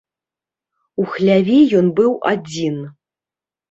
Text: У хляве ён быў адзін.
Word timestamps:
У 1.03 1.05
хляве 1.13 1.59
ён 1.83 1.95
быў 2.03 2.11
адзін. 2.35 2.85